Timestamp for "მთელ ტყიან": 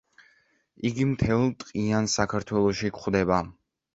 1.09-2.09